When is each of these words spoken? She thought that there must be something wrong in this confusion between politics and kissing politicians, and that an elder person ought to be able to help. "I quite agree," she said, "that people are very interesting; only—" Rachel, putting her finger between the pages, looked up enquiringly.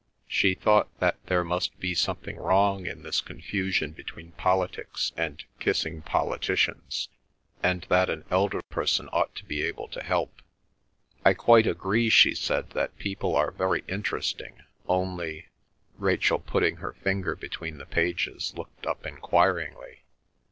She 0.27 0.55
thought 0.55 0.89
that 0.99 1.23
there 1.27 1.43
must 1.43 1.79
be 1.79 1.93
something 1.93 2.37
wrong 2.37 2.87
in 2.87 3.03
this 3.03 3.21
confusion 3.21 3.91
between 3.91 4.31
politics 4.31 5.11
and 5.15 5.43
kissing 5.59 6.01
politicians, 6.01 7.09
and 7.61 7.83
that 7.89 8.09
an 8.09 8.25
elder 8.31 8.63
person 8.63 9.09
ought 9.13 9.35
to 9.35 9.45
be 9.45 9.61
able 9.61 9.87
to 9.89 10.01
help. 10.01 10.41
"I 11.23 11.35
quite 11.35 11.67
agree," 11.67 12.09
she 12.09 12.33
said, 12.33 12.71
"that 12.71 12.97
people 12.97 13.35
are 13.35 13.51
very 13.51 13.83
interesting; 13.87 14.63
only—" 14.87 15.49
Rachel, 15.99 16.39
putting 16.39 16.77
her 16.77 16.93
finger 16.93 17.35
between 17.35 17.77
the 17.77 17.85
pages, 17.85 18.55
looked 18.57 18.87
up 18.87 19.05
enquiringly. 19.05 20.01